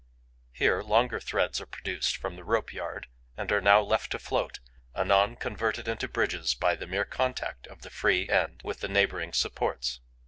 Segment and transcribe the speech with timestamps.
[0.51, 3.05] Here, longer threads are produced from the rope yard
[3.37, 4.59] and are now left to float,
[4.95, 9.31] anon converted into bridges by the mere contact of the free end with the neighbouring
[9.31, 9.99] supports.